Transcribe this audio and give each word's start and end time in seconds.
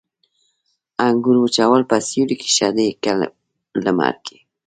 د 0.95 0.97
انګورو 1.07 1.39
وچول 1.43 1.81
په 1.89 1.95
سیوري 2.07 2.35
کې 2.41 2.49
ښه 2.55 2.69
دي 2.75 2.87
که 3.03 3.11
لمر 3.85 4.15
کې؟ 4.25 4.37